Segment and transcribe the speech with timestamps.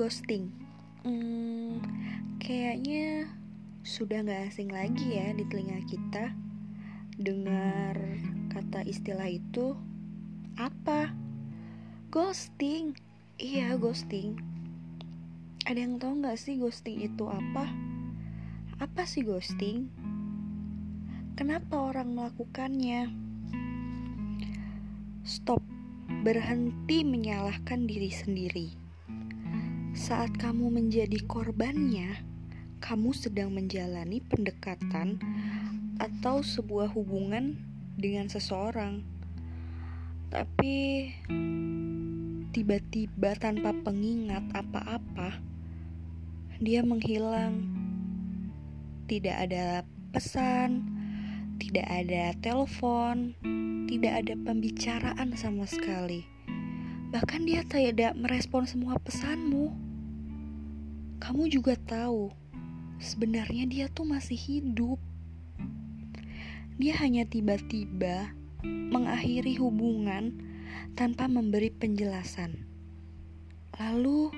[0.00, 0.48] ghosting.
[1.04, 1.76] Hmm,
[2.40, 3.28] kayaknya
[3.84, 6.32] sudah gak asing lagi ya di telinga kita
[7.20, 8.00] dengar
[8.48, 9.76] kata istilah itu
[10.56, 11.12] apa?
[12.08, 12.96] Ghosting.
[13.36, 14.40] Iya, ghosting.
[15.68, 17.68] Ada yang tahu nggak sih ghosting itu apa?
[18.80, 19.92] Apa sih ghosting?
[21.36, 23.12] Kenapa orang melakukannya?
[25.28, 25.60] Stop.
[26.24, 28.89] Berhenti menyalahkan diri sendiri.
[30.00, 32.24] Saat kamu menjadi korbannya,
[32.80, 35.20] kamu sedang menjalani pendekatan
[36.00, 37.60] atau sebuah hubungan
[38.00, 39.04] dengan seseorang.
[40.32, 41.04] Tapi
[42.48, 45.36] tiba-tiba tanpa pengingat apa-apa,
[46.64, 47.60] dia menghilang.
[49.04, 49.84] Tidak ada
[50.16, 50.80] pesan,
[51.60, 53.36] tidak ada telepon,
[53.84, 56.24] tidak ada pembicaraan sama sekali.
[57.12, 59.89] Bahkan dia tidak merespon semua pesanmu.
[61.30, 62.34] Kamu juga tahu,
[62.98, 64.98] sebenarnya dia tuh masih hidup.
[66.74, 68.34] Dia hanya tiba-tiba
[68.66, 70.34] mengakhiri hubungan
[70.98, 72.66] tanpa memberi penjelasan.
[73.78, 74.34] Lalu,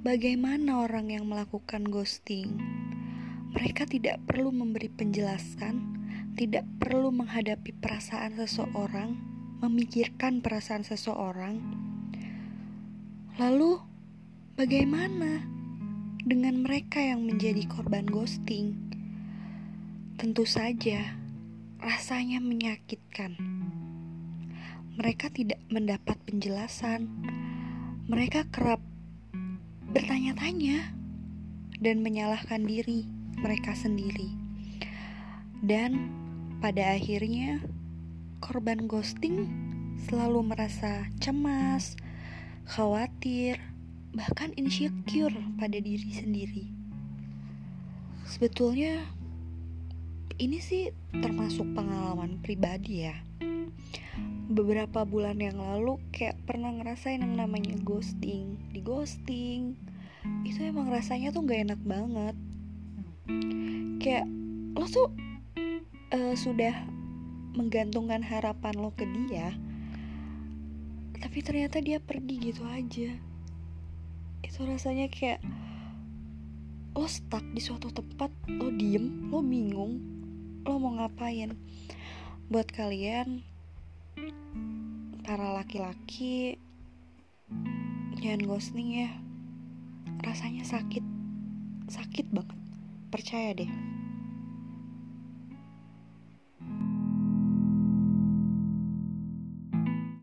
[0.00, 2.56] bagaimana orang yang melakukan ghosting?
[3.52, 5.76] Mereka tidak perlu memberi penjelasan
[6.40, 9.12] tidak perlu menghadapi perasaan seseorang,
[9.60, 11.60] memikirkan perasaan seseorang.
[13.36, 13.76] Lalu,
[14.56, 15.57] bagaimana
[16.26, 18.74] dengan mereka yang menjadi korban ghosting?
[20.18, 21.14] Tentu saja,
[21.78, 23.38] rasanya menyakitkan.
[24.98, 27.06] Mereka tidak mendapat penjelasan.
[28.10, 28.82] Mereka kerap
[29.94, 30.90] bertanya-tanya
[31.78, 33.06] dan menyalahkan diri
[33.38, 34.34] mereka sendiri.
[35.62, 36.10] Dan
[36.58, 37.62] pada akhirnya,
[38.42, 39.46] korban ghosting
[40.10, 41.94] selalu merasa cemas,
[42.66, 43.62] khawatir,
[44.16, 46.64] bahkan insecure pada diri sendiri.
[48.28, 49.04] Sebetulnya,
[50.36, 53.16] ini sih termasuk pengalaman pribadi ya.
[54.48, 59.76] Beberapa bulan yang lalu kayak pernah ngerasain yang namanya ghosting, di ghosting.
[60.44, 62.36] Itu emang rasanya tuh gak enak banget.
[64.00, 64.24] Kayak
[64.76, 65.08] lo tuh
[66.16, 66.72] uh, sudah
[67.56, 69.52] menggantungkan harapan lo ke dia
[71.18, 73.10] tapi ternyata dia pergi gitu aja
[74.58, 75.38] itu rasanya kayak
[76.98, 80.02] lo stuck di suatu tempat lo diem lo bingung
[80.66, 81.54] lo mau ngapain?
[82.50, 83.46] Buat kalian
[85.22, 86.58] para laki-laki
[88.18, 89.14] jangan ghosting ya.
[90.26, 91.06] Rasanya sakit
[91.86, 92.58] sakit banget.
[93.14, 93.70] Percaya deh